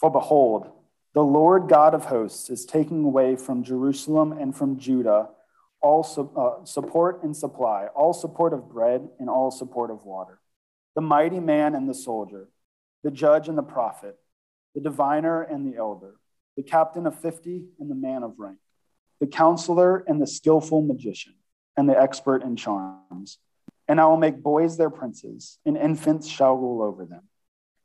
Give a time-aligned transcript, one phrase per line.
[0.00, 0.70] For behold,
[1.14, 5.30] the Lord God of hosts is taking away from Jerusalem and from Judah
[5.80, 10.40] all su- uh, support and supply, all support of bread and all support of water.
[10.94, 12.48] The mighty man and the soldier,
[13.02, 14.16] the judge and the prophet,
[14.74, 16.14] the diviner and the elder,
[16.56, 18.58] the captain of fifty and the man of rank,
[19.20, 21.34] the counselor and the skillful magician,
[21.76, 23.38] and the expert in charms.
[23.86, 27.22] And I will make boys their princes, and infants shall rule over them.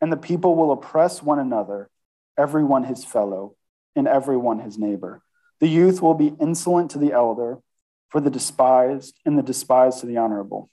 [0.01, 1.89] And the people will oppress one another
[2.37, 3.55] everyone his fellow,
[3.95, 5.21] and everyone his neighbor.
[5.59, 7.59] The youth will be insolent to the elder,
[8.09, 10.69] for the despised, and the despised to the honorable.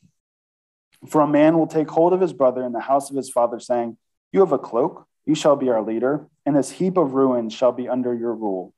[1.08, 3.60] For a man will take hold of his brother in the house of his father,
[3.60, 3.96] saying,
[4.32, 7.72] You have a cloak, you shall be our leader, and this heap of ruins shall
[7.72, 8.74] be under your rule.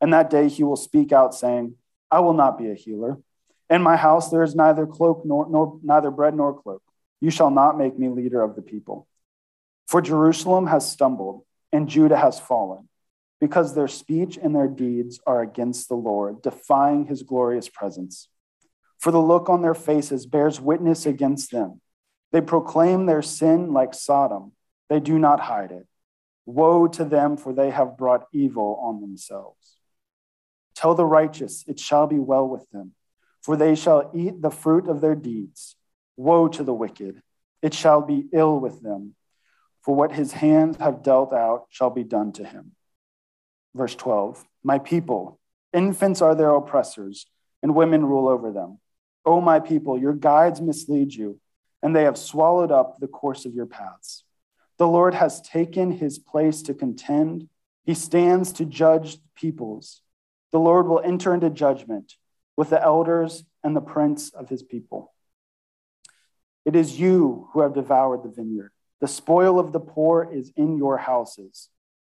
[0.00, 1.76] And that day he will speak out, saying,
[2.10, 3.18] I will not be a healer.
[3.70, 6.82] In my house there is neither cloak nor, nor neither bread nor cloak.
[7.20, 9.06] You shall not make me leader of the people.
[9.86, 12.88] For Jerusalem has stumbled and Judah has fallen,
[13.40, 18.28] because their speech and their deeds are against the Lord, defying his glorious presence.
[18.98, 21.80] For the look on their faces bears witness against them.
[22.30, 24.52] They proclaim their sin like Sodom,
[24.88, 25.86] they do not hide it.
[26.44, 29.76] Woe to them, for they have brought evil on themselves.
[30.74, 32.92] Tell the righteous, it shall be well with them,
[33.42, 35.76] for they shall eat the fruit of their deeds.
[36.16, 37.22] Woe to the wicked,
[37.62, 39.14] it shall be ill with them
[39.82, 42.72] for what his hands have dealt out shall be done to him.
[43.74, 45.40] Verse 12 My people,
[45.72, 47.26] infants are their oppressors,
[47.62, 48.78] and women rule over them.
[49.24, 51.40] O my people, your guides mislead you,
[51.82, 54.24] and they have swallowed up the course of your paths.
[54.78, 57.48] The Lord has taken his place to contend,
[57.84, 60.02] he stands to judge peoples.
[60.52, 62.14] The Lord will enter into judgment
[62.56, 65.12] with the elders and the prince of his people.
[66.64, 68.70] It is you who have devoured the vineyard
[69.02, 71.68] the spoil of the poor is in your houses.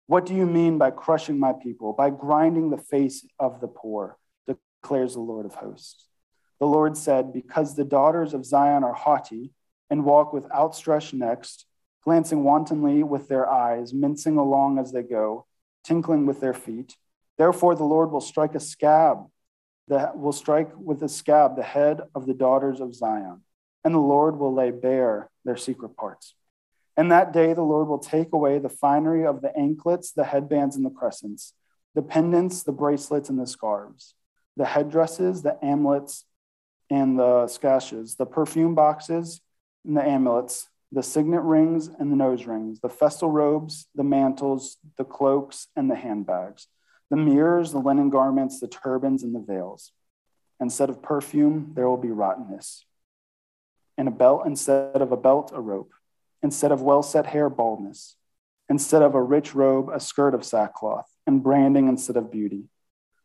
[0.09, 4.19] What do you mean by crushing my people, by grinding the face of the poor,
[4.49, 6.09] declares the Lord of hosts?
[6.59, 9.53] The Lord said, Because the daughters of Zion are haughty
[9.91, 11.67] and walk with outstretched necks,
[12.03, 15.47] glancing wantonly with their eyes, mincing along as they go,
[15.85, 16.97] tinkling with their feet.
[17.39, 19.27] Therefore, the Lord will strike a scab,
[19.87, 23.43] that will strike with a scab the head of the daughters of Zion,
[23.85, 26.35] and the Lord will lay bare their secret parts.
[26.97, 30.77] And that day the Lord will take away the finery of the anklets, the headbands,
[30.77, 31.55] and the crescents,
[31.95, 34.15] the pendants, the bracelets, and the scarves,
[34.57, 36.27] the headdresses, the amulets,
[36.91, 39.41] and the scashes, the perfume boxes
[39.85, 44.77] and the amulets, the signet rings and the nose rings, the festal robes, the mantles,
[44.99, 46.67] the cloaks, and the handbags,
[47.11, 49.93] the mirrors, the linen garments, the turbans, and the veils.
[50.61, 52.85] Instead of perfume, there will be rottenness.
[53.97, 55.93] And a belt instead of a belt, a rope
[56.43, 58.17] instead of well set hair, baldness,
[58.69, 62.65] instead of a rich robe, a skirt of sackcloth, and branding instead of beauty.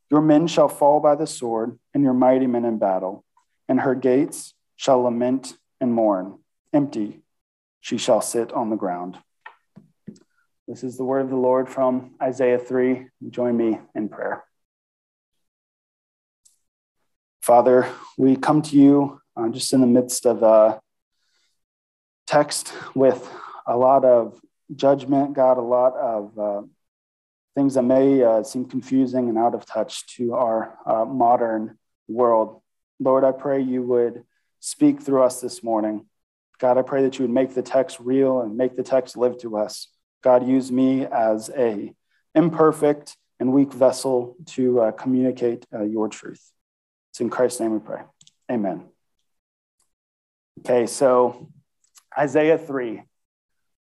[0.09, 3.25] Your men shall fall by the sword, and your mighty men in battle,
[3.67, 6.39] and her gates shall lament and mourn.
[6.73, 7.22] Empty,
[7.81, 9.17] she shall sit on the ground.
[10.67, 13.07] This is the word of the Lord from Isaiah 3.
[13.29, 14.44] Join me in prayer.
[17.41, 20.79] Father, we come to you uh, just in the midst of uh,
[22.27, 23.27] text with
[23.65, 24.39] a lot of
[24.75, 26.61] judgment, God, a lot of uh,
[27.55, 31.77] things that may uh, seem confusing and out of touch to our uh, modern
[32.07, 32.61] world.
[32.99, 34.23] Lord, I pray you would
[34.59, 36.05] speak through us this morning.
[36.59, 39.37] God, I pray that you would make the text real and make the text live
[39.39, 39.87] to us.
[40.23, 41.93] God, use me as a
[42.35, 46.52] imperfect and weak vessel to uh, communicate uh, your truth.
[47.11, 48.02] It's in Christ's name we pray.
[48.52, 48.85] Amen.
[50.59, 51.49] Okay, so
[52.17, 53.03] Isaiah 3.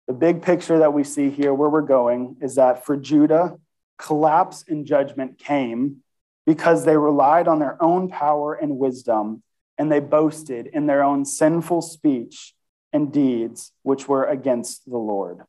[0.08, 3.58] The big picture that we see here, where we're going, is that for Judah,
[3.98, 5.98] collapse and judgment came
[6.46, 9.42] because they relied on their own power and wisdom,
[9.78, 12.54] and they boasted in their own sinful speech
[12.94, 15.42] and deeds, which were against the Lord.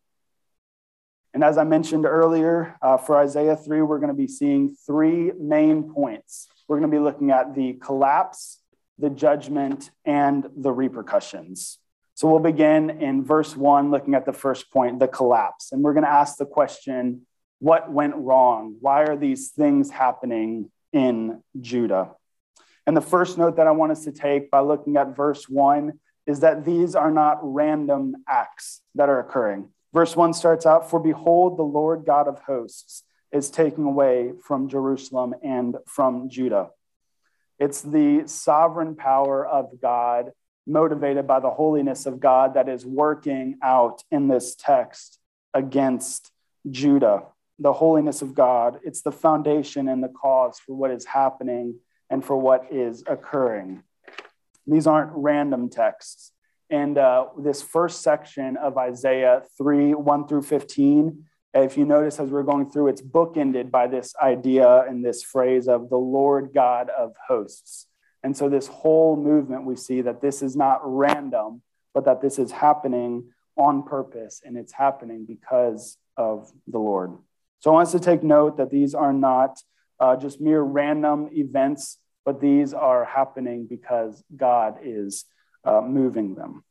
[1.34, 5.32] And as I mentioned earlier, uh, for Isaiah 3, we're going to be seeing three
[5.38, 6.48] main points.
[6.66, 8.62] We're going to be looking at the collapse,
[8.98, 11.78] the judgment, and the repercussions.
[12.16, 15.70] So we'll begin in verse one, looking at the first point, the collapse.
[15.70, 17.26] And we're going to ask the question
[17.58, 18.76] what went wrong?
[18.80, 22.12] Why are these things happening in Judah?
[22.86, 26.00] And the first note that I want us to take by looking at verse one
[26.26, 29.68] is that these are not random acts that are occurring.
[29.92, 34.70] Verse one starts out For behold, the Lord God of hosts is taking away from
[34.70, 36.70] Jerusalem and from Judah.
[37.58, 40.30] It's the sovereign power of God
[40.66, 45.18] motivated by the holiness of God that is working out in this text
[45.54, 46.30] against
[46.70, 47.24] Judah.
[47.58, 51.76] The holiness of God, it's the foundation and the cause for what is happening
[52.10, 53.82] and for what is occurring.
[54.66, 56.32] These aren't random texts.
[56.68, 61.24] And uh, this first section of Isaiah 3 1 through 15,
[61.54, 65.68] if you notice as we're going through, it's bookended by this idea and this phrase
[65.68, 67.85] of the Lord God of hosts.
[68.26, 71.62] And so, this whole movement, we see that this is not random,
[71.94, 77.12] but that this is happening on purpose and it's happening because of the Lord.
[77.60, 79.62] So, I want us to take note that these are not
[80.00, 85.24] uh, just mere random events, but these are happening because God is
[85.62, 86.64] uh, moving them.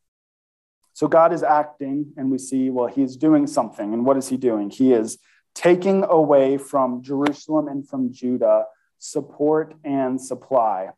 [0.92, 3.94] So, God is acting, and we see, well, he's doing something.
[3.94, 4.68] And what is he doing?
[4.68, 5.16] He is
[5.54, 8.66] taking away from Jerusalem and from Judah
[8.98, 10.90] support and supply.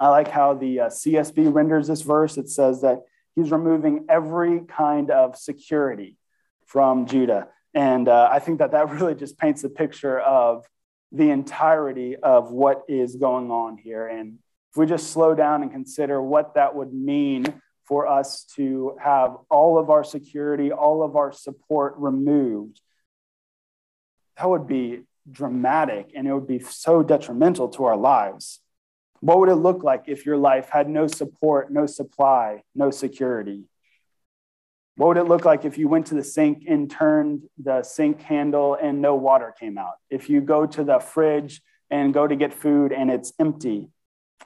[0.00, 2.38] I like how the uh, CSB renders this verse.
[2.38, 3.02] It says that
[3.36, 6.16] he's removing every kind of security
[6.64, 7.48] from Judah.
[7.74, 10.64] And uh, I think that that really just paints a picture of
[11.12, 14.06] the entirety of what is going on here.
[14.06, 14.38] And
[14.70, 19.36] if we just slow down and consider what that would mean for us to have
[19.50, 22.80] all of our security, all of our support removed,
[24.38, 25.00] that would be
[25.30, 28.60] dramatic and it would be so detrimental to our lives.
[29.20, 33.64] What would it look like if your life had no support, no supply, no security?
[34.96, 38.20] What would it look like if you went to the sink and turned the sink
[38.22, 39.94] handle and no water came out?
[40.10, 43.88] If you go to the fridge and go to get food and it's empty?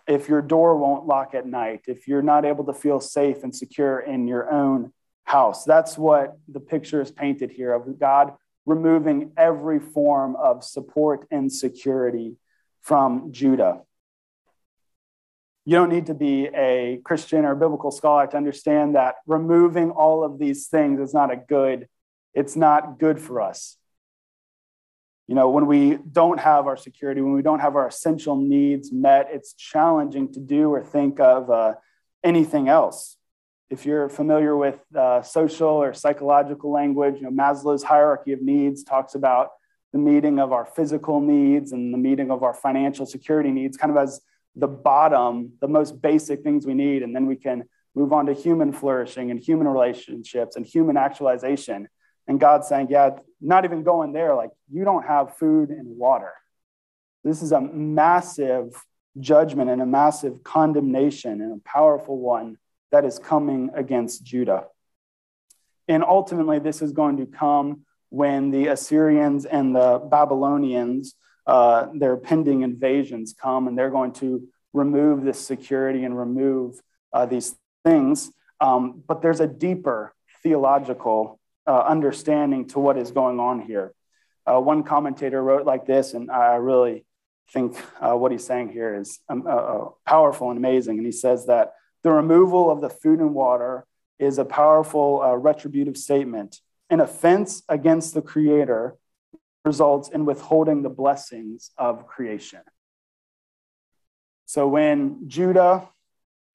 [0.07, 1.83] If your door won't lock at night?
[1.87, 4.93] If you're not able to feel safe and secure in your own
[5.25, 5.65] house?
[5.65, 8.35] That's what the picture is painted here of God
[8.67, 12.37] removing every form of support and security
[12.81, 13.83] from Judah.
[15.67, 19.91] You don't need to be a Christian or a biblical scholar to understand that removing
[19.91, 21.89] all of these things is not a good,
[22.35, 23.77] it's not good for us.
[25.27, 28.93] You know, when we don't have our security, when we don't have our essential needs
[28.93, 31.75] met, it's challenging to do or think of uh,
[32.23, 33.17] anything else.
[33.71, 38.85] If you're familiar with uh, social or psychological language, you know, Maslow's hierarchy of needs
[38.85, 39.53] talks about
[39.95, 43.91] the meeting of our physical needs and the meeting of our financial security needs kind
[43.91, 44.21] of as
[44.57, 47.65] the bottom, the most basic things we need, and then we can
[47.95, 51.89] move on to human flourishing and human relationships and human actualization.
[52.27, 53.11] And God's saying, yeah,
[53.41, 56.33] not even going there, like you don't have food and water.
[57.23, 58.75] This is a massive
[59.19, 62.59] judgment and a massive condemnation and a powerful one
[62.91, 64.67] that is coming against Judah.
[65.87, 71.15] And ultimately, this is going to come when the Assyrians and the Babylonians
[71.47, 76.81] uh, their pending invasions come and they're going to remove this security and remove
[77.13, 77.55] uh, these
[77.85, 78.31] things.
[78.61, 83.95] Um, but there's a deeper theological uh, understanding to what is going on here.
[84.47, 87.07] Uh, one commentator wrote like this, and I really
[87.51, 90.99] think uh, what he's saying here is um, uh, powerful and amazing.
[90.99, 91.73] And he says that
[92.03, 93.87] the removal of the food and water
[94.19, 96.61] is a powerful retributive statement,
[96.91, 98.97] an offense against the Creator
[99.65, 102.61] results in withholding the blessings of creation.
[104.47, 105.89] So when Judah,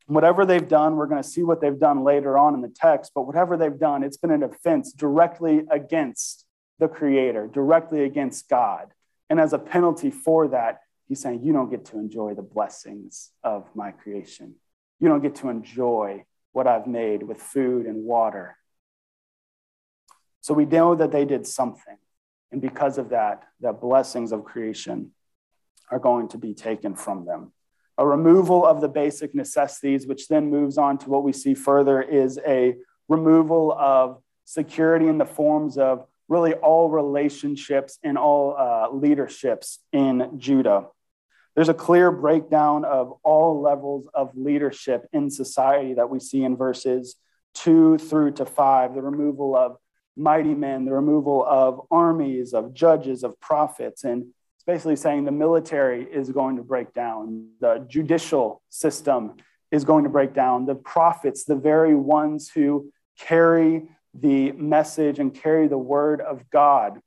[0.05, 3.11] whatever they've done, we're going to see what they've done later on in the text,
[3.15, 6.45] but whatever they've done, it's been an offense directly against
[6.77, 8.87] the Creator, directly against God.
[9.29, 13.31] And as a penalty for that, he's saying, You don't get to enjoy the blessings
[13.43, 14.55] of my creation.
[14.99, 18.55] You don't get to enjoy what I've made with food and water.
[20.41, 21.97] So we know that they did something.
[22.51, 25.11] And because of that, the blessings of creation
[25.91, 27.51] are going to be taken from them.
[27.97, 32.01] A removal of the basic necessities, which then moves on to what we see further,
[32.01, 32.75] is a
[33.07, 40.37] removal of security in the forms of really all relationships and all uh, leaderships in
[40.37, 40.87] Judah.
[41.55, 46.55] There's a clear breakdown of all levels of leadership in society that we see in
[46.55, 47.15] verses
[47.53, 49.77] two through to five, the removal of
[50.19, 54.03] mighty men, the removal of armies, of judges, of prophets.
[54.03, 54.23] And
[54.55, 59.35] it's basically saying the military is going to break down, the judicial system
[59.71, 60.65] is going to break down.
[60.65, 63.83] The prophets, the very ones who carry
[64.13, 66.99] the message and carry the word of God,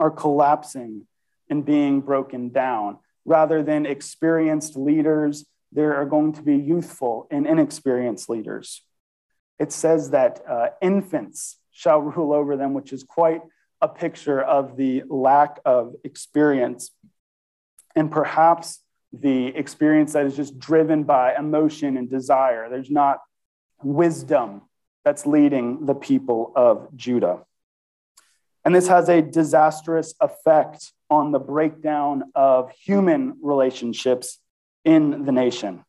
[0.00, 1.06] are collapsing
[1.50, 2.98] and being broken down.
[3.24, 8.82] Rather than experienced leaders, there are going to be youthful and inexperienced leaders.
[9.58, 13.42] It says that uh, infants shall rule over them, which is quite
[13.80, 16.92] a picture of the lack of experience
[17.96, 18.80] and perhaps
[19.12, 22.68] the experience that is just driven by emotion and desire.
[22.70, 23.20] There's not
[23.82, 24.62] wisdom
[25.04, 27.40] that's leading the people of Judah.
[28.64, 34.38] And this has a disastrous effect on the breakdown of human relationships
[34.84, 35.84] in the nation.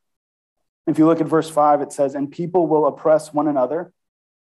[0.87, 3.93] If you look at verse 5, it says, And people will oppress one another,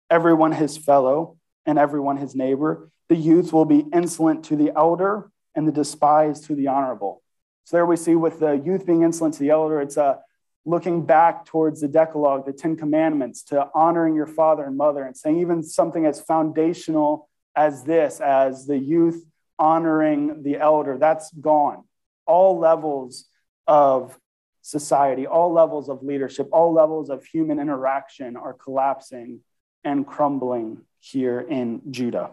[0.09, 2.89] everyone his fellow, and everyone his neighbor.
[3.09, 7.21] The youth will be insolent to the elder, and the despised to the honorable.
[7.65, 10.17] So there we see with the youth being insolent to the elder, it's a uh,
[10.65, 15.15] looking back towards the Decalogue, the Ten Commandments, to honoring your father and mother, and
[15.15, 19.25] saying even something as foundational as this, as the youth
[19.59, 21.83] honoring the elder, that's gone.
[22.25, 23.25] All levels
[23.67, 24.17] of
[24.61, 29.41] society, all levels of leadership, all levels of human interaction are collapsing
[29.83, 32.31] and crumbling here in Judah.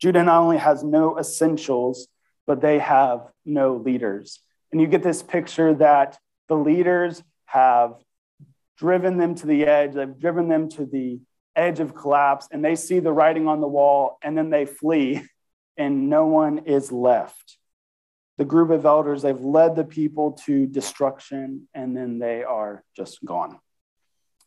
[0.00, 2.08] Judah not only has no essentials,
[2.46, 4.40] but they have no leaders.
[4.72, 7.94] And you get this picture that the leaders have
[8.78, 11.20] driven them to the edge, they've driven them to the
[11.54, 15.22] edge of collapse, and they see the writing on the wall, and then they flee,
[15.76, 17.58] and no one is left.
[18.38, 23.22] The group of elders, they've led the people to destruction, and then they are just
[23.22, 23.58] gone.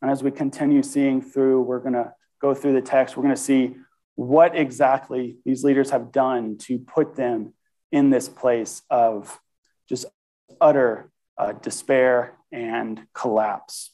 [0.03, 3.35] And as we continue seeing through, we're going to go through the text, we're going
[3.35, 3.77] to see
[4.15, 7.53] what exactly these leaders have done to put them
[7.89, 9.39] in this place of
[9.87, 10.05] just
[10.59, 13.91] utter uh, despair and collapse.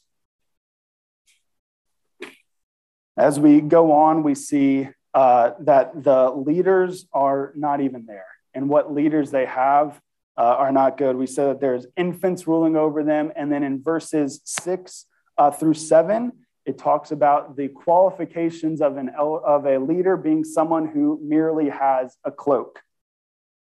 [3.16, 8.26] As we go on, we see uh, that the leaders are not even there,
[8.56, 10.02] and what leaders they have
[10.36, 11.16] uh, are not good.
[11.18, 15.06] We said that there's infants ruling over them, and then in verses six
[15.40, 16.34] uh, through seven,
[16.66, 22.16] it talks about the qualifications of, an, of a leader being someone who merely has
[22.24, 22.84] a cloak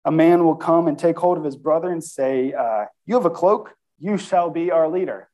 [0.06, 3.26] a man will come and take hold of his brother and say, uh, You have
[3.26, 5.30] a cloak, you shall be our leader.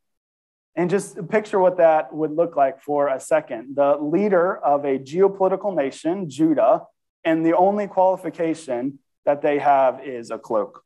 [0.76, 3.76] And just picture what that would look like for a second.
[3.76, 6.84] The leader of a geopolitical nation, Judah,
[7.26, 10.82] and the only qualification that they have is a cloak.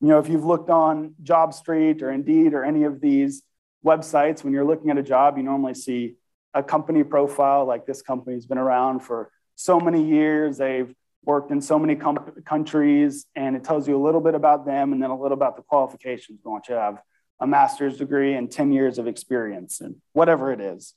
[0.00, 3.42] You know, if you've looked on JobStreet or Indeed or any of these
[3.84, 6.14] websites, when you're looking at a job, you normally see
[6.54, 10.58] a company profile like this company's been around for so many years.
[10.58, 11.96] They've worked in so many
[12.44, 15.56] countries, and it tells you a little bit about them and then a little about
[15.56, 16.40] the qualifications.
[16.44, 16.98] We want you to have
[17.40, 20.94] a master's degree and 10 years of experience and whatever it is.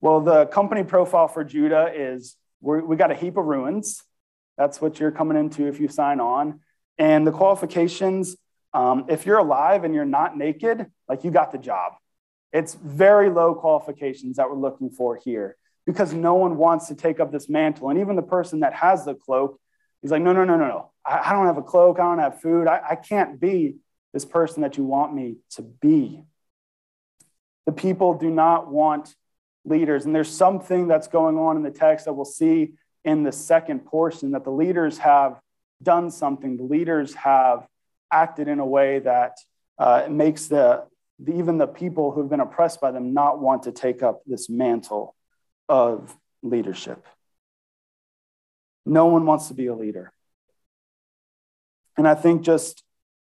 [0.00, 4.02] Well, the company profile for Judah is we got a heap of ruins.
[4.56, 6.60] That's what you're coming into if you sign on.
[6.98, 8.36] And the qualifications,
[8.74, 11.94] um, if you're alive and you're not naked, like you got the job.
[12.52, 17.20] It's very low qualifications that we're looking for here because no one wants to take
[17.20, 17.90] up this mantle.
[17.90, 19.58] And even the person that has the cloak,
[20.02, 20.90] he's like, no, no, no, no, no.
[21.04, 21.98] I, I don't have a cloak.
[21.98, 22.66] I don't have food.
[22.66, 23.76] I, I can't be
[24.12, 26.24] this person that you want me to be.
[27.66, 29.14] The people do not want
[29.64, 30.06] leaders.
[30.06, 32.72] And there's something that's going on in the text that we'll see
[33.04, 35.38] in the second portion that the leaders have
[35.82, 36.56] done something.
[36.56, 37.66] The leaders have
[38.12, 39.36] acted in a way that
[39.78, 40.84] uh, makes the,
[41.22, 44.48] the, even the people who've been oppressed by them not want to take up this
[44.48, 45.14] mantle
[45.68, 47.06] of leadership.
[48.86, 50.12] No one wants to be a leader.
[51.96, 52.82] And I think just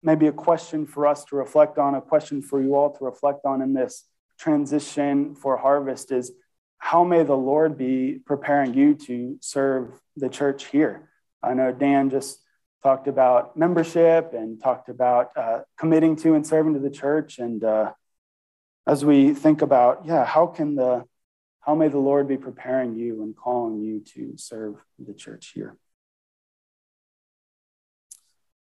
[0.02, 3.46] maybe a question for us to reflect on, a question for you all to reflect
[3.46, 4.06] on in this
[4.40, 6.32] transition for harvest is
[6.78, 11.10] how may the Lord be preparing you to serve the church here?
[11.42, 12.40] I know Dan just
[12.84, 17.40] talked about membership and talked about uh, committing to and serving to the church.
[17.40, 17.94] And uh,
[18.86, 21.06] as we think about, yeah, how can the
[21.62, 25.78] how may the Lord be preparing you and calling you to serve the church here?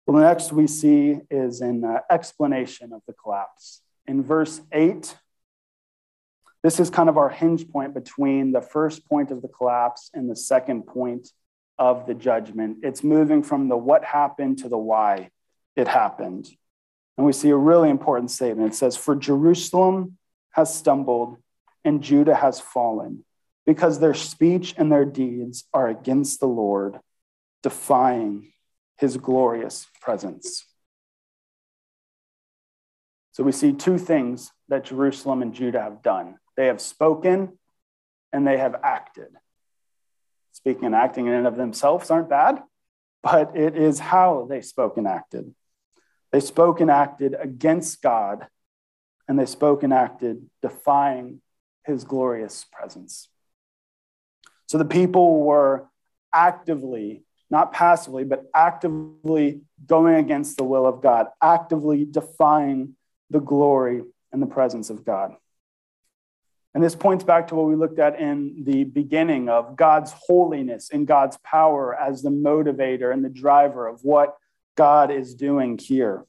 [0.07, 3.81] Well, the next we see is an uh, explanation of the collapse.
[4.07, 5.13] In verse 8,
[6.63, 10.29] this is kind of our hinge point between the first point of the collapse and
[10.29, 11.27] the second point
[11.77, 12.79] of the judgment.
[12.83, 15.29] It's moving from the what happened to the why
[15.75, 16.49] it happened.
[17.17, 18.73] And we see a really important statement.
[18.73, 20.17] It says, For Jerusalem
[20.51, 21.37] has stumbled
[21.83, 23.23] and Judah has fallen,
[23.65, 26.99] because their speech and their deeds are against the Lord,
[27.61, 28.51] defying
[28.97, 30.65] his glorious presence.
[33.33, 37.57] So we see two things that Jerusalem and Judah have done they have spoken
[38.31, 39.27] and they have acted.
[40.65, 42.59] Speaking and acting in and of themselves aren't bad,
[43.21, 45.53] but it is how they spoke and acted.
[46.31, 48.47] They spoke and acted against God,
[49.27, 51.39] and they spoke and acted defying
[51.85, 53.29] his glorious presence.
[54.65, 55.87] So the people were
[56.33, 62.95] actively, not passively, but actively going against the will of God, actively defying
[63.29, 65.35] the glory and the presence of God.
[66.75, 70.89] And this points back to what we looked at in the beginning of God's holiness
[70.91, 74.35] and God's power as the motivator and the driver of what
[74.75, 76.25] God is doing here.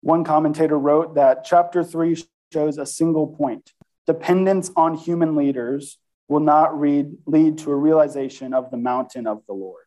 [0.00, 2.16] One commentator wrote that chapter three
[2.54, 3.70] shows a single point
[4.06, 9.42] dependence on human leaders will not read, lead to a realization of the mountain of
[9.46, 9.84] the Lord.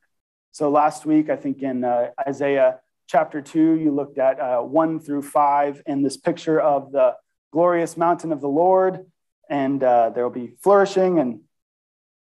[0.51, 4.99] So last week, I think in uh, Isaiah chapter 2, you looked at uh, 1
[4.99, 7.15] through 5 in this picture of the
[7.51, 9.05] glorious mountain of the Lord,
[9.49, 11.19] and uh, there will be flourishing.
[11.19, 11.41] And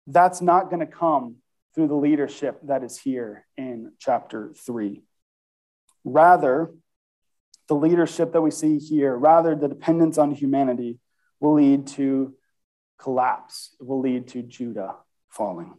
[0.06, 1.38] that's not going to come
[1.74, 5.04] through the leadership that is here in chapter 3.
[6.04, 6.72] Rather,
[7.68, 11.00] the leadership that we see here, rather, the dependence on humanity,
[11.40, 12.34] will lead to
[12.98, 13.76] collapse.
[13.80, 14.96] It will lead to Judah
[15.30, 15.74] falling.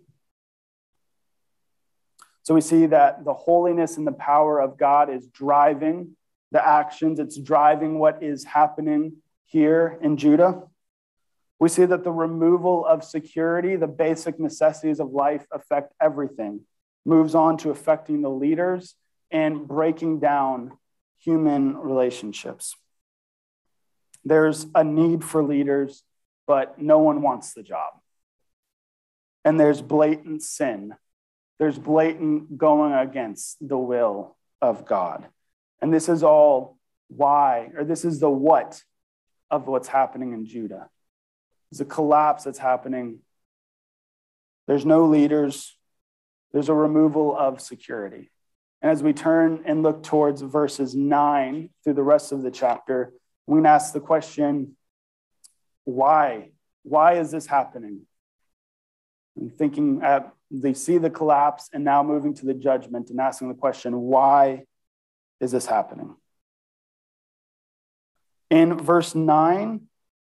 [2.43, 6.17] So we see that the holiness and the power of God is driving
[6.53, 10.63] the actions, it's driving what is happening here in Judah.
[11.59, 16.61] We see that the removal of security, the basic necessities of life affect everything,
[17.05, 18.95] moves on to affecting the leaders
[19.31, 20.73] and breaking down
[21.19, 22.77] human relationships.
[24.25, 26.03] There's a need for leaders,
[26.47, 27.95] but no one wants the job.
[29.45, 30.95] And there's blatant sin
[31.59, 35.27] there's blatant going against the will of God.
[35.81, 38.83] And this is all why, or this is the what
[39.51, 40.89] of what's happening in Judah.
[41.71, 43.21] There's a collapse that's happening.
[44.67, 45.77] There's no leaders,
[46.53, 48.31] there's a removal of security.
[48.83, 53.13] And as we turn and look towards verses nine through the rest of the chapter,
[53.47, 54.77] we can ask the question
[55.85, 56.51] why?
[56.83, 58.03] Why is this happening?
[59.37, 63.49] And thinking at they see the collapse and now moving to the judgment and asking
[63.49, 64.65] the question, why
[65.41, 66.17] is this happening?
[68.51, 69.83] In verse 9,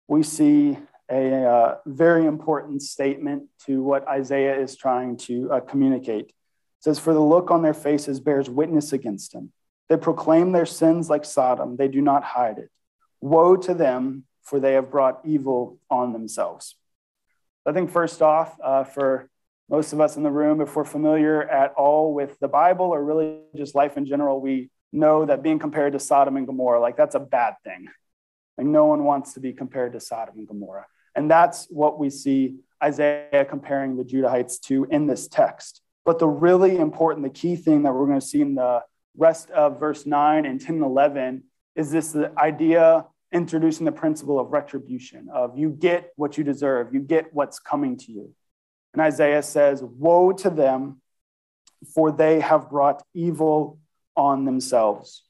[0.08, 0.78] we see
[1.10, 6.26] a uh, very important statement to what Isaiah is trying to uh, communicate.
[6.26, 6.34] It
[6.80, 9.52] says, For the look on their faces bears witness against them.
[9.88, 12.70] They proclaim their sins like Sodom, they do not hide it.
[13.20, 16.76] Woe to them, for they have brought evil on themselves.
[17.64, 19.28] I think, first off, uh, for
[19.68, 23.02] most of us in the room, if we're familiar at all with the Bible or
[23.02, 26.96] really just life in general, we know that being compared to Sodom and Gomorrah, like
[26.96, 27.88] that's a bad thing.
[28.58, 30.86] Like no one wants to be compared to Sodom and Gomorrah.
[31.14, 35.80] And that's what we see Isaiah comparing the Judahites to in this text.
[36.04, 38.82] But the really important, the key thing that we're going to see in the
[39.16, 41.44] rest of verse 9 and 10 and 11
[41.76, 47.00] is this idea introducing the principle of retribution, of you get what you deserve, you
[47.00, 48.34] get what's coming to you.
[48.92, 51.00] And Isaiah says, Woe to them,
[51.94, 53.78] for they have brought evil
[54.16, 55.22] on themselves.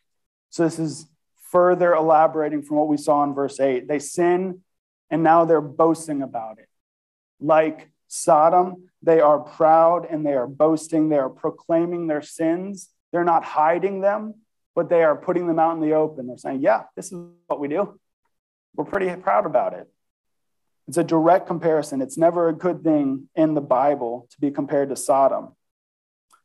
[0.51, 1.07] So this is
[1.51, 3.87] further elaborating from what we saw in verse 8.
[3.87, 4.63] They sin,
[5.11, 6.69] and now they're boasting about it.
[7.41, 11.09] Like Sodom, they are proud and they are boasting.
[11.09, 12.91] They are proclaiming their sins.
[13.11, 14.35] They're not hiding them,
[14.75, 16.27] but they are putting them out in the open.
[16.27, 17.99] They're saying, Yeah, this is what we do.
[18.75, 19.87] We're pretty proud about it.
[20.89, 22.03] It's a direct comparison.
[22.03, 25.55] It's never a good thing in the Bible to be compared to Sodom.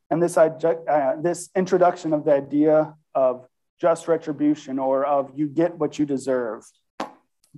[0.09, 3.45] And this, uh, this introduction of the idea of
[3.79, 6.63] just retribution or of you get what you deserve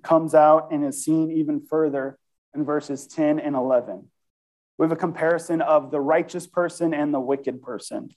[0.04, 2.18] comes out and is seen even further
[2.56, 4.08] in verses 10 and 11.
[4.78, 8.10] We have a comparison of the righteous person and the wicked person.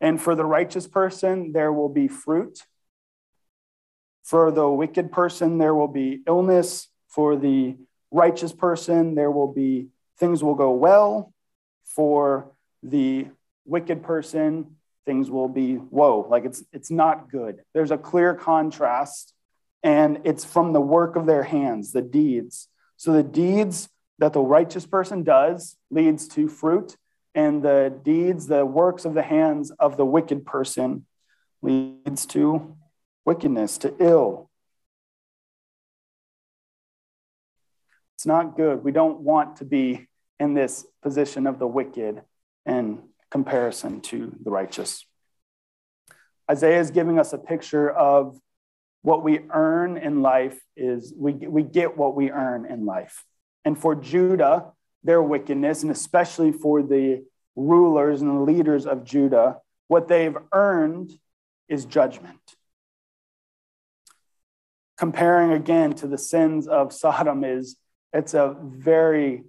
[0.00, 2.64] And for the righteous person, there will be fruit.
[4.24, 6.88] For the wicked person, there will be illness.
[7.08, 7.76] For the
[8.10, 11.32] righteous person, there will be things will go well.
[11.84, 13.28] For the
[13.64, 16.26] wicked person, things will be woe.
[16.28, 17.60] Like it's it's not good.
[17.74, 19.34] There's a clear contrast,
[19.82, 22.68] and it's from the work of their hands, the deeds.
[22.96, 26.96] So the deeds that the righteous person does leads to fruit,
[27.34, 31.06] and the deeds, the works of the hands of the wicked person
[31.62, 32.76] leads to
[33.24, 34.50] wickedness, to ill,
[38.22, 38.84] It's not good.
[38.84, 40.06] We don't want to be
[40.38, 42.22] in this position of the wicked
[42.64, 45.06] in comparison to the righteous.
[46.50, 48.38] Isaiah is giving us a picture of
[49.00, 53.24] what we earn in life is we, we get what we earn in life.
[53.64, 54.66] And for Judah,
[55.02, 57.24] their wickedness, and especially for the
[57.56, 59.56] rulers and the leaders of Judah,
[59.88, 61.10] what they've earned
[61.68, 62.38] is judgment.
[64.98, 67.76] Comparing again to the sins of Sodom is
[68.12, 69.44] it's a very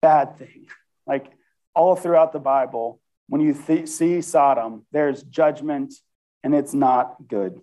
[0.00, 0.68] bad thing.
[1.06, 1.32] Like
[1.78, 5.94] all throughout the Bible, when you th- see Sodom, there's judgment
[6.42, 7.60] and it's not good.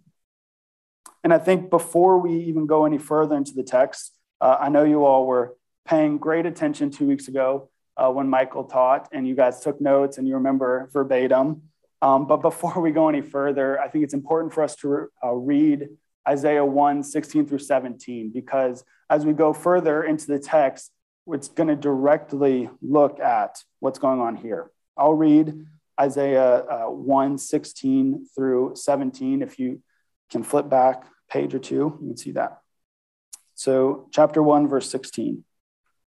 [1.21, 4.85] And I think before we even go any further into the text, uh, I know
[4.85, 9.35] you all were paying great attention two weeks ago uh, when Michael taught, and you
[9.35, 11.63] guys took notes and you remember verbatim.
[12.01, 15.33] Um, but before we go any further, I think it's important for us to uh,
[15.33, 15.89] read
[16.27, 20.91] Isaiah 1 16 through 17, because as we go further into the text,
[21.27, 24.71] it's going to directly look at what's going on here.
[24.97, 25.65] I'll read
[25.99, 29.41] Isaiah uh, 1 16 through 17.
[29.41, 29.81] If you
[30.29, 32.59] can flip back page or two, you can see that.
[33.55, 35.43] So, chapter 1, verse 16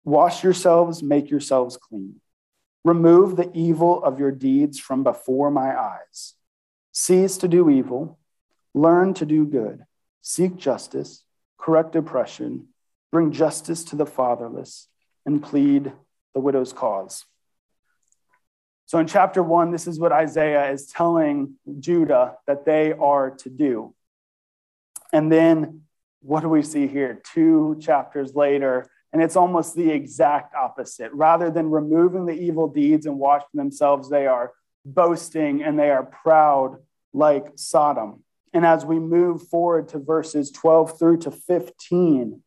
[0.05, 2.21] Wash yourselves, make yourselves clean.
[2.85, 6.35] Remove the evil of your deeds from before my eyes.
[6.93, 8.19] Cease to do evil,
[8.75, 9.85] learn to do good,
[10.23, 11.25] seek justice,
[11.59, 12.69] correct oppression,
[13.11, 14.89] bring justice to the fatherless,
[15.27, 15.93] and plead
[16.35, 17.25] the widow's cause.
[18.87, 23.51] So in chapter one, this is what Isaiah is telling Judah that they are to
[23.51, 23.95] do.
[25.13, 25.83] And then
[26.21, 27.21] what do we see here?
[27.35, 31.13] Two chapters later, and it's almost the exact opposite.
[31.13, 34.53] Rather than removing the evil deeds and washing themselves, they are
[34.85, 36.79] boasting and they are proud
[37.13, 38.23] like Sodom.
[38.53, 42.43] And as we move forward to verses 12 through to 15,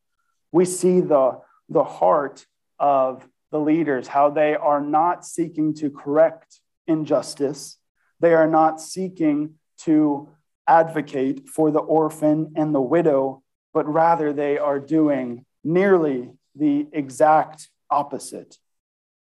[0.52, 2.46] we see the, the heart
[2.80, 7.78] of the leaders, how they are not seeking to correct injustice.
[8.20, 10.30] They are not seeking to
[10.68, 17.70] advocate for the orphan and the widow, but rather they are doing nearly the exact
[17.90, 18.58] opposite.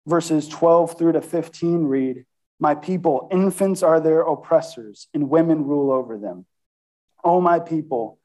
[0.07, 2.25] Verses 12 through to 15 read,
[2.61, 6.45] My people, infants are their oppressors, and women rule over them.
[7.25, 8.19] O my people,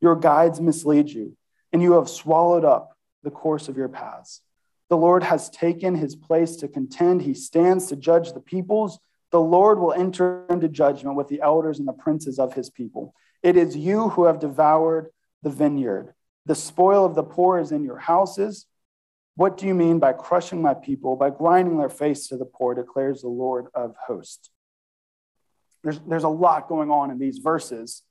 [0.00, 1.36] your guides mislead you,
[1.72, 4.42] and you have swallowed up the course of your paths.
[4.90, 7.22] The Lord has taken his place to contend.
[7.22, 8.98] He stands to judge the peoples.
[9.30, 13.14] The Lord will enter into judgment with the elders and the princes of his people.
[13.42, 15.10] It is you who have devoured
[15.42, 16.12] the vineyard.
[16.46, 18.66] The spoil of the poor is in your houses.
[19.36, 22.74] What do you mean by crushing my people, by grinding their face to the poor,
[22.74, 24.50] declares the Lord of hosts?
[25.84, 28.02] There's, there's a lot going on in these verses.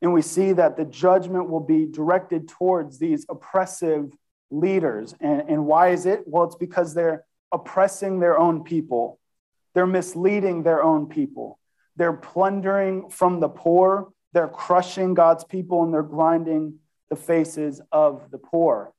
[0.00, 4.12] And we see that the judgment will be directed towards these oppressive
[4.50, 5.14] leaders.
[5.20, 6.22] And, and why is it?
[6.26, 9.20] Well, it's because they're oppressing their own people,
[9.74, 11.58] they're misleading their own people,
[11.96, 16.80] they're plundering from the poor, they're crushing God's people, and they're grinding
[17.10, 18.92] the faces of the poor.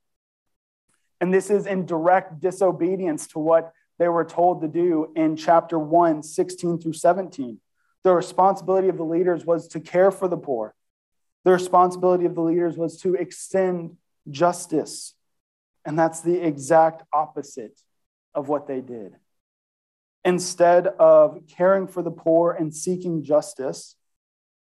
[1.20, 5.80] And this is in direct disobedience to what they were told to do in chapter
[5.80, 7.60] 1, 16 through 17.
[8.04, 10.76] The responsibility of the leaders was to care for the poor.
[11.44, 13.98] The responsibility of the leaders was to extend
[14.30, 15.15] justice
[15.86, 17.80] and that's the exact opposite
[18.34, 19.16] of what they did.
[20.24, 23.96] Instead of caring for the poor and seeking justice,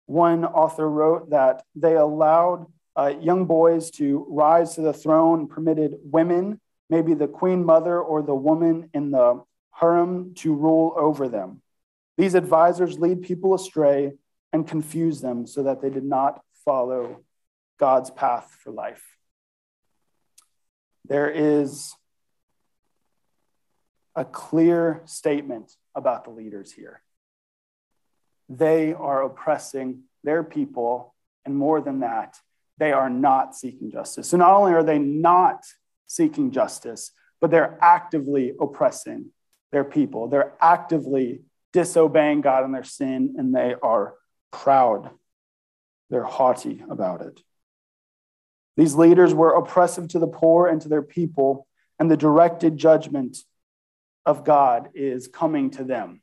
[0.05, 5.96] one author wrote that they allowed uh, young boys to rise to the throne, permitted
[6.02, 11.62] women, maybe the queen mother or the woman in the harem, to rule over them.
[12.16, 14.12] These advisors lead people astray
[14.52, 17.22] and confuse them so that they did not follow
[17.79, 19.15] God's path for life.
[21.09, 21.95] There is
[24.14, 27.03] a clear statement about the leaders here.
[28.49, 31.14] They are oppressing their people,
[31.45, 32.38] and more than that,
[32.79, 34.29] they are not seeking justice.
[34.29, 35.64] So not only are they not
[36.07, 39.27] seeking justice, but they're actively oppressing
[39.73, 40.29] their people.
[40.29, 41.42] They're actively
[41.73, 44.14] disobeying God in their sin, and they are
[44.51, 45.11] proud.
[46.11, 47.40] They're haughty about it.
[48.76, 51.66] These leaders were oppressive to the poor and to their people,
[51.98, 53.38] and the directed judgment
[54.24, 56.20] of God is coming to them.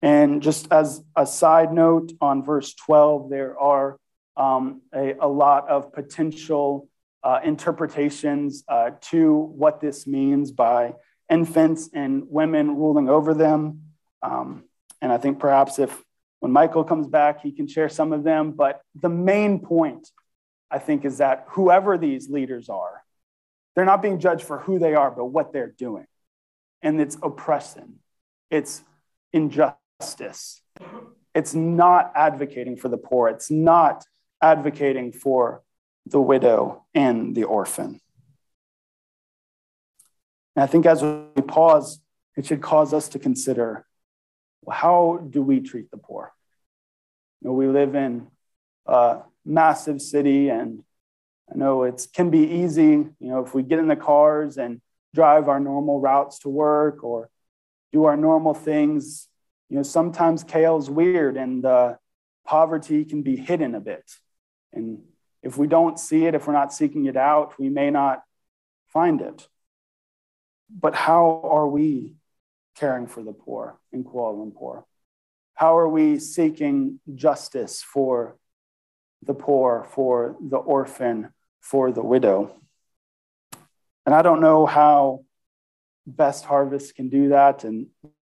[0.00, 3.98] And just as a side note on verse 12, there are
[4.36, 6.88] um, a, a, lot of potential
[7.22, 10.94] uh, interpretations uh, to what this means by
[11.30, 13.82] infants and women ruling over them.
[14.22, 14.64] Um,
[15.00, 16.02] and I think perhaps if
[16.40, 18.52] when Michael comes back, he can share some of them.
[18.52, 20.10] But the main point
[20.70, 23.02] I think, is that whoever these leaders are,
[23.74, 26.06] they're not being judged for who they are, but what they're doing.
[26.82, 28.00] And it's oppression,
[28.50, 28.82] it's
[29.32, 30.60] injustice.
[31.34, 33.28] It's not advocating for the poor.
[33.28, 34.04] It's not
[34.40, 35.62] advocating for
[36.06, 38.00] the widow and the orphan.
[40.54, 42.00] And I think as we pause,
[42.36, 43.86] it should cause us to consider
[44.62, 46.32] well, how do we treat the poor?
[47.40, 48.28] You know, we live in
[48.86, 50.82] a massive city, and
[51.52, 54.80] I know it can be easy, you know, if we get in the cars and
[55.14, 57.30] drive our normal routes to work or
[57.92, 59.28] do our normal things,
[59.68, 61.94] you know, sometimes KL is weird and uh,
[62.44, 64.10] poverty can be hidden a bit.
[64.72, 65.02] And
[65.42, 68.22] if we don't see it, if we're not seeking it out, we may not
[68.88, 69.48] find it.
[70.70, 72.16] But how are we
[72.74, 74.84] caring for the poor in Kuala Lumpur?
[75.54, 78.36] How are we seeking justice for
[79.26, 82.54] the poor, for the orphan, for the widow?
[84.06, 85.24] And I don't know how
[86.06, 87.64] Best Harvest can do that.
[87.64, 87.86] And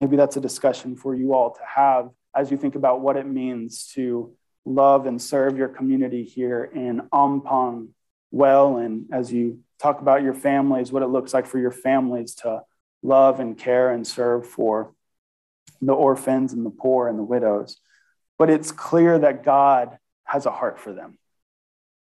[0.00, 3.26] maybe that's a discussion for you all to have as you think about what it
[3.26, 7.88] means to love and serve your community here in Ampang
[8.30, 8.76] well.
[8.76, 12.62] And as you talk about your families, what it looks like for your families to
[13.02, 14.92] love and care and serve for
[15.80, 17.78] the orphans and the poor and the widows.
[18.38, 19.98] But it's clear that God
[20.28, 21.18] has a heart for them.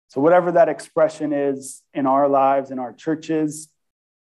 [0.08, 3.68] So, whatever that expression is in our lives, in our churches,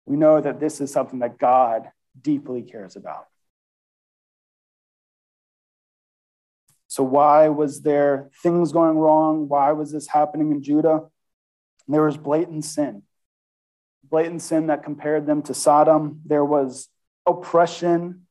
[0.06, 3.28] we know that this is something that God deeply cares about.
[6.88, 9.50] So, why was there things going wrong?
[9.50, 11.02] Why was this happening in Judah?
[11.88, 13.04] There was blatant sin.
[14.10, 16.22] Blatant sin that compared them to Sodom.
[16.26, 16.88] There was
[17.26, 18.28] oppression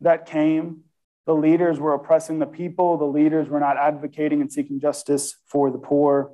[0.00, 0.84] that came.
[1.28, 2.96] The leaders were oppressing the people.
[2.96, 6.32] The leaders were not advocating and seeking justice for the poor.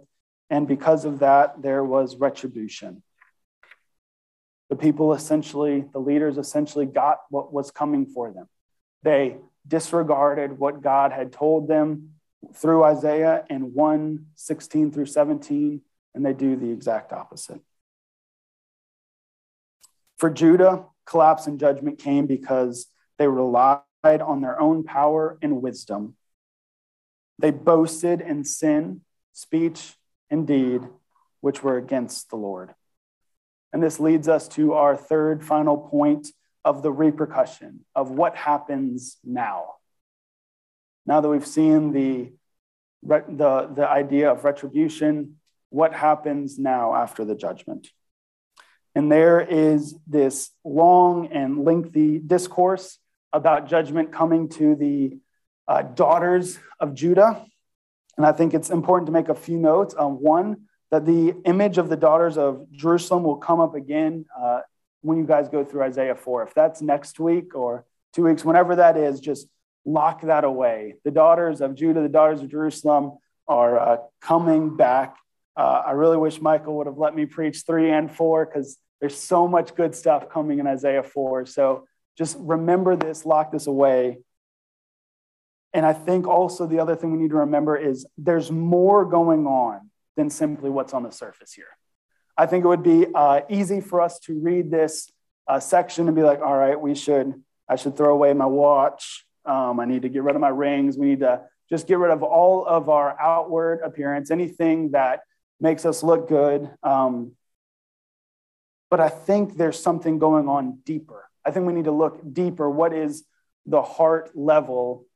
[0.51, 3.03] And because of that, there was retribution.
[4.71, 8.49] The people essentially, the leaders essentially got what was coming for them.
[9.03, 12.11] They disregarded what God had told them
[12.55, 15.81] through Isaiah in 1 16 through 17,
[16.15, 17.61] and they do the exact opposite.
[20.19, 22.87] For Judah, collapse and judgment came because
[23.19, 26.17] they relied on their own power and wisdom.
[27.39, 29.01] They boasted in sin,
[29.33, 29.95] speech,
[30.31, 30.83] and deed,
[31.41, 32.75] which were against the Lord.
[33.73, 36.29] And this leads us to our third final point
[36.65, 39.75] of the repercussion of what happens now.
[41.07, 42.33] Now that we've seen the,
[43.03, 45.37] the, the idea of retribution,
[45.71, 47.89] what happens now after the judgment?
[48.95, 52.99] And there is this long and lengthy discourse
[53.35, 55.19] about judgment coming to the
[55.67, 57.45] uh, daughters of Judah.
[58.17, 59.95] And I think it's important to make a few notes.
[59.99, 64.61] Um, one, that the image of the daughters of Jerusalem will come up again uh,
[65.03, 66.45] when you guys go through Isaiah 4.
[66.45, 69.49] If that's next week or two weeks, whenever that is, just
[69.85, 70.95] lock that away.
[71.05, 73.19] The daughters of Judah, the daughters of Jerusalem
[73.49, 75.17] are uh, coming back.
[75.57, 79.19] Uh, I really wish Michael would have let me preach three and four because there's
[79.19, 81.47] so much good stuff coming in Isaiah 4.
[81.47, 84.19] So just remember this, lock this away.
[85.73, 89.47] And I think also the other thing we need to remember is there's more going
[89.47, 91.77] on than simply what's on the surface here.
[92.37, 95.11] I think it would be uh, easy for us to read this
[95.49, 97.35] uh, section and be like, all right, we should,
[97.69, 99.25] I should throw away my watch.
[99.45, 100.97] Um, I need to get rid of my rings.
[100.97, 105.21] We need to just get rid of all of our outward appearance, anything that
[105.61, 106.71] makes us look good.
[106.83, 107.33] Um,
[108.91, 111.24] but I think there's something going on deeper.
[111.45, 112.69] I think we need to look deeper.
[112.69, 113.25] What is
[113.67, 115.07] the heart level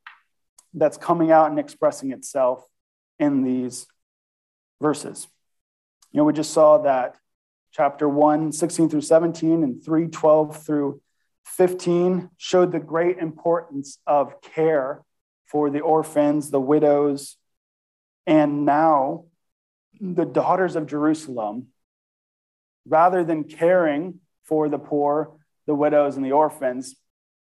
[0.75, 2.65] that's coming out and expressing itself
[3.19, 3.87] in these
[4.81, 5.27] verses.
[6.13, 7.17] You know, we just saw that
[7.73, 11.01] chapter 1, 16 through 17, and 3, 12 through
[11.45, 15.03] 15 showed the great importance of care
[15.47, 17.37] for the orphans, the widows,
[18.27, 19.25] and now
[20.01, 21.69] the daughters of Jerusalem,
[22.87, 25.38] rather than caring for the poor,
[25.69, 26.97] the widows, and the orphans,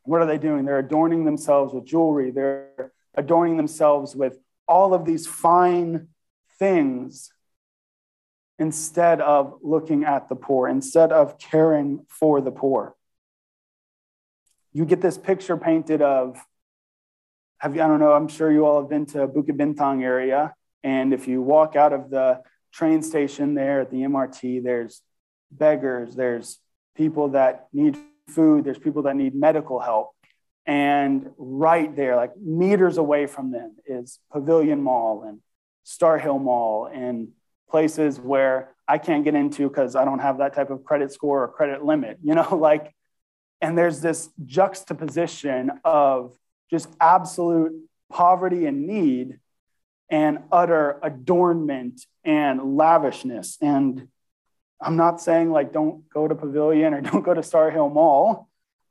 [0.04, 0.64] what are they doing?
[0.64, 6.08] They're adorning themselves with jewelry, they're adorning themselves with all of these fine
[6.58, 7.32] things
[8.60, 12.96] instead of looking at the poor, instead of caring for the poor.
[14.72, 16.38] You get this picture painted of,
[17.58, 20.54] have you, I don't know, I'm sure you all have been to Bukit Bintang area.
[20.84, 25.02] And if you walk out of the train station there at the MRT, there's
[25.52, 26.60] beggars, there's
[26.96, 30.12] people that need food, there's people that need medical help.
[30.66, 35.40] And right there, like meters away from them, is Pavilion Mall and
[35.84, 37.30] Starhill Mall and
[37.70, 41.44] places where I can't get into because I don't have that type of credit score
[41.44, 42.94] or credit limit, you know, like,
[43.62, 46.38] and there's this juxtaposition of
[46.70, 47.74] just absolute
[48.12, 49.40] poverty and need
[50.10, 53.58] and utter adornment and lavishness.
[53.62, 54.08] And
[54.82, 58.50] I'm not saying like don't go to Pavilion or don't go to Starhill Mall.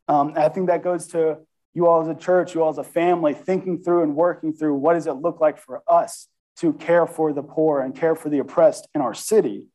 [0.09, 1.38] Um, I think that goes to
[1.75, 4.75] you all as a church, you all as a family, thinking through and working through
[4.75, 8.29] what does it look like for us to care for the poor and care for
[8.29, 9.68] the oppressed in our city.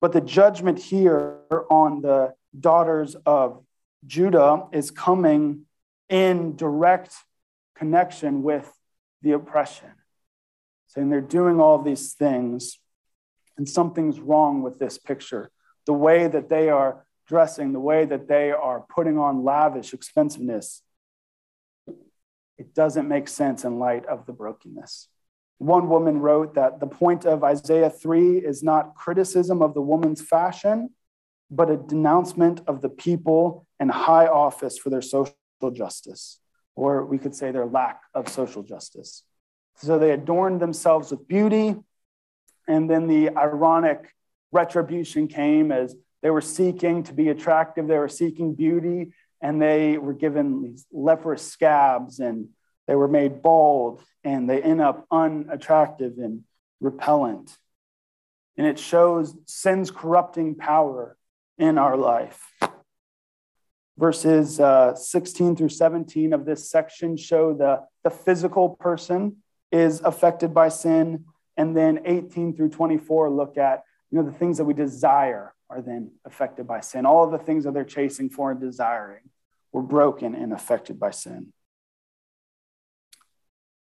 [0.00, 1.38] But the judgment here
[1.70, 3.64] on the daughters of
[4.06, 5.66] Judah is coming
[6.08, 7.14] in direct
[7.74, 8.70] connection with
[9.22, 9.88] the oppression.
[10.88, 12.78] Saying they're doing all these things,
[13.56, 15.50] and something's wrong with this picture.
[15.86, 20.82] The way that they are dressing, the way that they are putting on lavish expensiveness,
[22.58, 25.08] it doesn't make sense in light of the brokenness.
[25.58, 30.20] One woman wrote that the point of Isaiah 3 is not criticism of the woman's
[30.20, 30.90] fashion,
[31.50, 35.34] but a denouncement of the people in high office for their social
[35.72, 36.40] justice,
[36.74, 39.22] or we could say their lack of social justice.
[39.76, 41.76] So they adorned themselves with beauty,
[42.66, 44.14] and then the ironic
[44.52, 49.98] retribution came as they were seeking to be attractive, they were seeking beauty, and they
[49.98, 52.48] were given these leprous scabs and
[52.86, 56.44] they were made bald and they end up unattractive and
[56.80, 57.56] repellent.
[58.56, 61.16] And it shows sin's corrupting power
[61.58, 62.42] in our life.
[63.98, 69.36] Verses uh, 16 through 17 of this section show the, the physical person
[69.70, 71.26] is affected by sin.
[71.56, 75.82] And then 18 through 24 look at you know, the things that we desire are
[75.82, 77.06] then affected by sin.
[77.06, 79.22] All of the things that they're chasing for and desiring
[79.72, 81.52] were broken and affected by sin.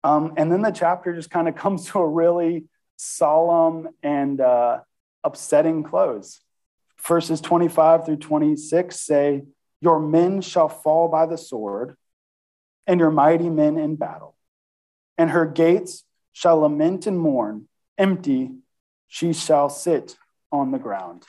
[0.04, 2.66] Um, and then the chapter just kind of comes to a really
[2.98, 4.80] solemn and uh,
[5.24, 6.42] upsetting close.
[7.08, 9.44] Verses 25 through 26 say,
[9.82, 11.96] Your men shall fall by the sword,
[12.88, 14.36] and your mighty men in battle.
[15.18, 16.04] And her gates
[16.34, 17.68] shall lament and mourn,
[17.98, 18.52] empty
[19.08, 20.18] she shall sit
[20.52, 21.24] on the ground.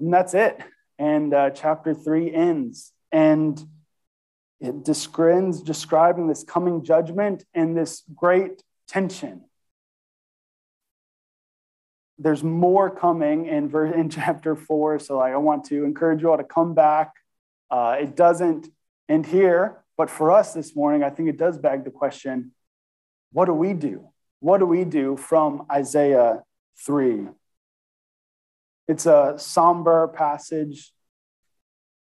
[0.00, 0.58] And that's it.
[0.98, 2.90] And uh, chapter three ends.
[3.12, 3.62] And
[4.60, 9.44] it describes describing this coming judgment and this great tension.
[12.18, 16.38] There's more coming in, verse, in chapter four, so I want to encourage you all
[16.38, 17.12] to come back.
[17.70, 18.68] Uh, it doesn't
[19.06, 22.52] end here, but for us this morning, I think it does beg the question
[23.32, 24.08] what do we do?
[24.40, 26.42] What do we do from Isaiah
[26.84, 27.28] 3?
[28.86, 30.92] It's a somber passage.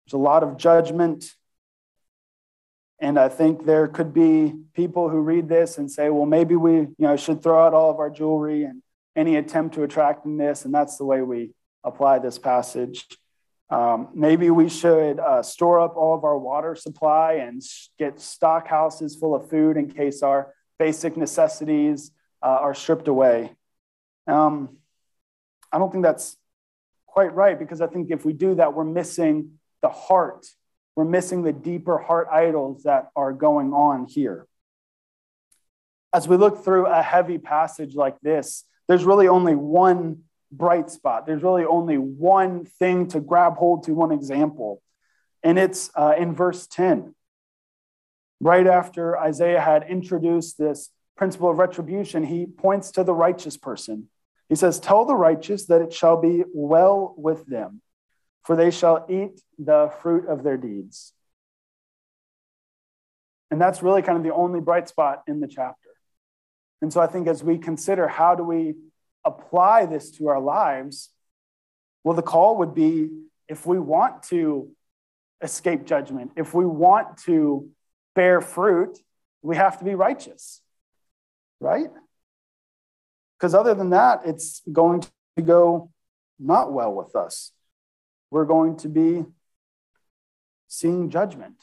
[0.04, 1.32] There's a lot of judgment.
[2.98, 6.72] And I think there could be people who read this and say, well, maybe we
[6.72, 8.82] you know, should throw out all of our jewelry and
[9.14, 10.64] any attempt to attracting this.
[10.64, 11.52] And that's the way we
[11.84, 13.06] apply this passage.
[13.68, 17.62] Um, maybe we should uh, store up all of our water supply and
[17.98, 22.10] get stock houses full of food in case our basic necessities
[22.42, 23.54] uh, are stripped away.
[24.26, 24.76] Um,
[25.72, 26.36] I don't think that's
[27.06, 30.46] quite right because I think if we do that, we're missing the heart
[30.96, 34.46] we're missing the deeper heart idols that are going on here.
[36.12, 41.26] As we look through a heavy passage like this, there's really only one bright spot.
[41.26, 44.82] There's really only one thing to grab hold to, one example.
[45.42, 47.14] And it's uh, in verse 10.
[48.40, 54.08] Right after Isaiah had introduced this principle of retribution, he points to the righteous person.
[54.48, 57.80] He says, Tell the righteous that it shall be well with them
[58.46, 61.12] for they shall eat the fruit of their deeds.
[63.50, 65.90] And that's really kind of the only bright spot in the chapter.
[66.80, 68.74] And so I think as we consider how do we
[69.24, 71.10] apply this to our lives,
[72.04, 73.08] well, the call would be
[73.48, 74.70] if we want to
[75.42, 77.68] escape judgment, if we want to
[78.16, 78.98] bear fruit,
[79.42, 80.60] we have to be righteous,
[81.60, 81.90] right?
[83.38, 85.02] Because other than that, it's going
[85.36, 85.90] to go
[86.40, 87.52] not well with us
[88.30, 89.24] we're going to be
[90.68, 91.54] seeing judgment.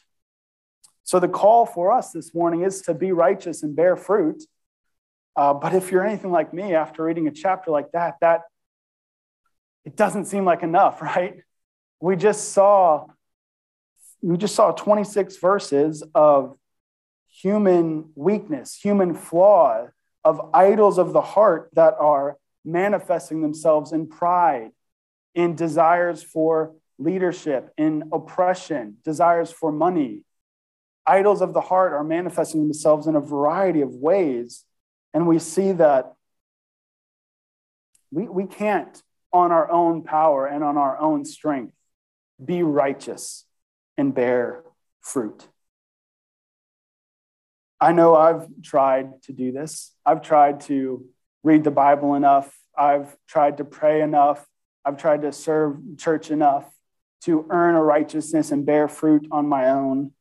[1.04, 4.44] So, the call for us this morning is to be righteous and bear fruit.
[5.36, 8.42] Uh, but if you're anything like me, after reading a chapter like that, that
[9.84, 11.36] it doesn't seem like enough, right?
[12.00, 13.08] We just saw
[14.24, 16.56] we just saw 26 verses of
[17.28, 19.88] human weakness, human flaw,
[20.24, 24.72] of idols of the heart that are manifesting themselves in pride
[25.36, 30.22] in desires for leadership, in oppression, desires for money.
[31.06, 34.64] Idols of the heart are manifesting themselves in a variety of ways.
[35.14, 36.14] And we see that
[38.10, 39.02] we, we can't,
[39.34, 41.74] on our own power and on our own strength,
[42.44, 43.44] be righteous
[43.98, 44.64] and bear
[45.02, 45.48] fruit.
[47.80, 49.92] I know I've tried to do this.
[50.06, 51.06] I've tried to
[51.44, 52.58] read the Bible enough.
[52.78, 54.48] I've tried to pray enough.
[54.86, 56.70] I've tried to serve church enough
[57.24, 60.12] to earn a righteousness and bear fruit on my own.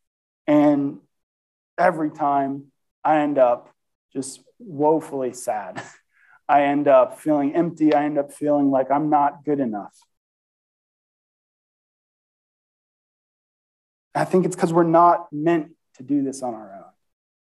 [0.46, 0.98] And
[1.78, 2.72] every time
[3.04, 3.68] I end up
[4.12, 5.82] just woefully sad.
[6.48, 7.94] I end up feeling empty.
[7.94, 9.94] I end up feeling like I'm not good enough.
[14.14, 16.90] I think it's because we're not meant to do this on our own.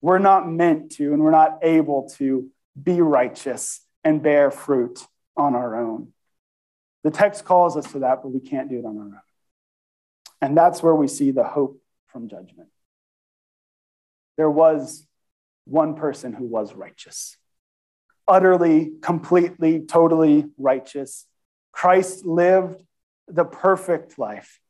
[0.03, 2.49] We're not meant to, and we're not able to
[2.81, 5.05] be righteous and bear fruit
[5.37, 6.13] on our own.
[7.03, 9.21] The text calls us to that, but we can't do it on our own.
[10.43, 12.69] And that's where we see the hope from judgment.
[14.37, 15.07] There was
[15.65, 17.37] one person who was righteous,
[18.27, 21.27] utterly, completely, totally righteous.
[21.73, 22.83] Christ lived
[23.29, 24.61] the perfect life,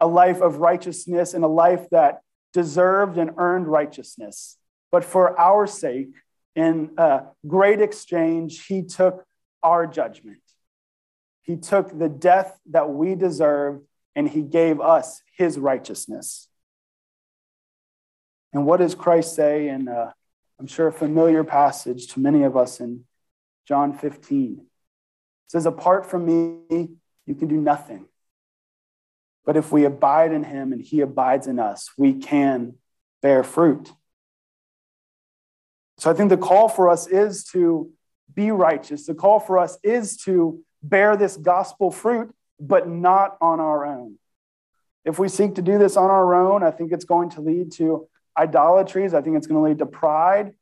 [0.00, 2.22] a life of righteousness and a life that
[2.52, 4.56] deserved and earned righteousness.
[4.90, 6.14] But for our sake,
[6.56, 9.24] in a great exchange, he took
[9.62, 10.40] our judgment.
[11.42, 13.84] He took the death that we deserved
[14.16, 16.48] and he gave us his righteousness.
[18.52, 20.12] And what does Christ say in, uh,
[20.58, 23.04] I'm sure, a familiar passage to many of us in
[23.66, 24.58] John 15?
[24.58, 24.66] It
[25.46, 26.88] says, Apart from me,
[27.26, 28.06] you can do nothing.
[29.44, 32.74] But if we abide in him and he abides in us, we can
[33.22, 33.92] bear fruit.
[35.98, 37.90] So I think the call for us is to
[38.34, 39.06] be righteous.
[39.06, 44.18] The call for us is to bear this gospel fruit, but not on our own.
[45.04, 47.72] If we seek to do this on our own, I think it's going to lead
[47.72, 49.14] to idolatries.
[49.14, 50.54] I think it's going to lead to pride,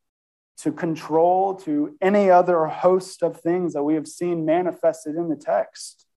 [0.59, 5.37] to control, to any other host of things that we have seen manifested in the
[5.37, 6.08] text.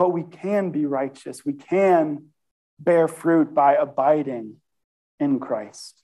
[0.00, 1.44] But we can be righteous.
[1.44, 2.28] We can
[2.78, 4.56] bear fruit by abiding
[5.18, 6.02] in Christ.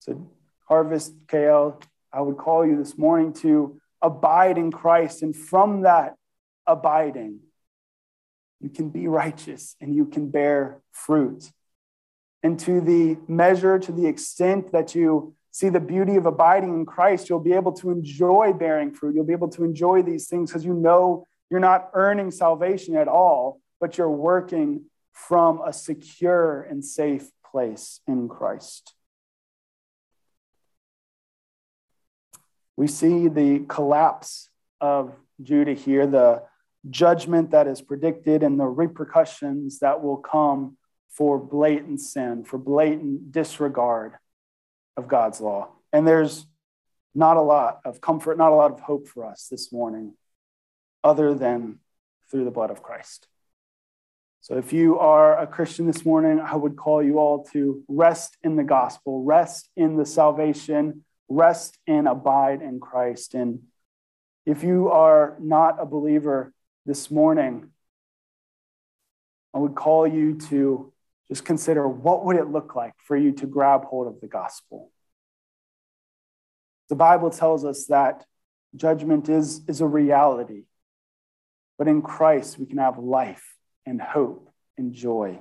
[0.00, 0.28] So,
[0.68, 1.80] Harvest KL,
[2.12, 5.22] I would call you this morning to abide in Christ.
[5.22, 6.16] And from that
[6.66, 7.38] abiding,
[8.60, 11.48] you can be righteous and you can bear fruit.
[12.42, 16.84] And to the measure, to the extent that you see the beauty of abiding in
[16.84, 19.14] Christ, you'll be able to enjoy bearing fruit.
[19.14, 23.08] You'll be able to enjoy these things because you know you're not earning salvation at
[23.08, 28.94] all, but you're working from a secure and safe place in Christ.
[32.76, 36.42] We see the collapse of Judah here, the
[36.90, 40.76] judgment that is predicted, and the repercussions that will come
[41.10, 44.12] for blatant sin, for blatant disregard
[44.96, 45.70] of God's law.
[45.92, 46.46] And there's
[47.14, 50.12] not a lot of comfort, not a lot of hope for us this morning,
[51.02, 51.78] other than
[52.30, 53.28] through the blood of Christ.
[54.40, 58.36] So if you are a Christian this morning, I would call you all to rest
[58.42, 63.34] in the gospel, rest in the salvation rest and abide in Christ.
[63.34, 63.62] And
[64.44, 66.52] if you are not a believer
[66.84, 67.70] this morning,
[69.54, 70.92] I would call you to
[71.28, 74.92] just consider what would it look like for you to grab hold of the gospel.
[76.88, 78.24] The Bible tells us that
[78.76, 80.64] judgment is, is a reality,
[81.78, 85.38] but in Christ we can have life and hope and joy.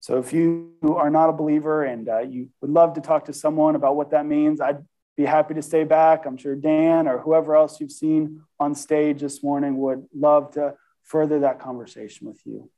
[0.00, 3.32] So if you are not a believer and uh, you would love to talk to
[3.32, 4.84] someone about what that means, I'd
[5.16, 6.24] be happy to stay back.
[6.24, 10.74] I'm sure Dan or whoever else you've seen on stage this morning would love to
[11.02, 12.70] further that conversation with you.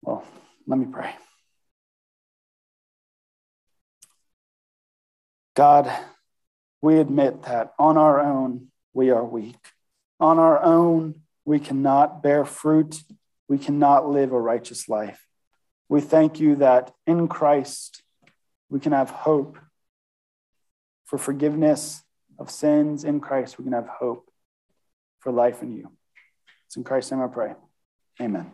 [0.00, 0.24] Well,
[0.66, 1.14] let me pray.
[5.54, 5.92] God,
[6.80, 9.56] we admit that on our own we are weak.
[10.20, 13.02] On our own, we cannot bear fruit
[13.48, 15.26] we cannot live a righteous life.
[15.88, 18.02] We thank you that in Christ
[18.68, 19.58] we can have hope
[21.06, 22.02] for forgiveness
[22.38, 23.04] of sins.
[23.04, 24.30] In Christ we can have hope
[25.20, 25.90] for life in you.
[26.66, 27.54] It's in Christ's name I pray.
[28.20, 28.52] Amen.